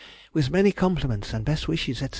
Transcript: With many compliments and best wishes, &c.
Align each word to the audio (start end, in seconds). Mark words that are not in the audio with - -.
With 0.33 0.49
many 0.49 0.71
compliments 0.71 1.31
and 1.31 1.45
best 1.45 1.67
wishes, 1.67 1.99
&c. 1.99 2.07